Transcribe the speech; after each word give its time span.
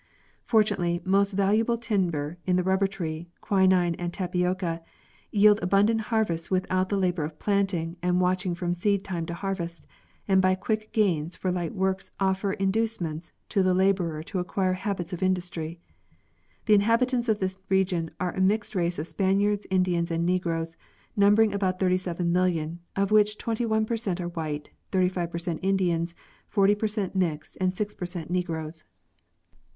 Fortunately, 0.45 0.99
most 1.05 1.33
valuable 1.33 1.77
timber, 1.77 2.35
the 2.47 2.63
rubber 2.63 2.87
tree, 2.87 3.27
quinine, 3.39 3.93
and 3.99 4.11
tapioca 4.11 4.81
yield 5.29 5.59
abundant 5.61 6.01
harvests 6.01 6.49
with 6.49 6.65
out 6.71 6.89
the 6.89 6.97
labor 6.97 7.23
of 7.23 7.37
planting 7.37 7.97
and 8.01 8.19
watching 8.19 8.55
from 8.55 8.73
seed 8.73 9.03
time 9.03 9.27
to 9.27 9.35
har 9.35 9.53
vest, 9.53 9.85
and 10.27 10.41
by 10.41 10.55
quick 10.55 10.91
gains 10.91 11.35
for 11.35 11.51
light 11.51 11.75
work 11.75 12.01
offer 12.19 12.53
inducements 12.53 13.31
to 13.47 13.61
the 13.61 13.75
laborer 13.75 14.23
to 14.23 14.39
acquire 14.39 14.73
habits 14.73 15.13
of 15.13 15.21
industry. 15.21 15.79
The 16.65 16.73
inhabitants 16.73 17.29
of 17.29 17.37
this 17.37 17.59
region 17.69 18.09
are 18.19 18.33
a 18.33 18.41
mixed 18.41 18.73
race 18.73 18.97
of 18.97 19.07
Spaniards, 19.07 19.67
Indians, 19.69 20.09
and 20.09 20.25
Negroes, 20.25 20.77
numbering 21.15 21.53
about 21.53 21.77
37,000,000, 21.79 22.79
of 22.95 23.11
which 23.11 23.37
21 23.37 23.85
percent 23.85 24.19
are 24.19 24.29
white, 24.29 24.71
35 24.91 25.29
percent 25.29 25.59
Indians, 25.61 26.15
40 26.47 26.73
percent 26.73 27.15
mixed, 27.15 27.55
and 27.61 27.77
6 27.77 27.93
percent 27.93 28.31
Negroes. 28.31 28.31
In 28.31 28.41
ee 28.41 28.41
The 28.41 28.65
Decadence 28.65 28.81
of 28.81 28.89
the 28.89 29.57
Savage. 29.57 29.59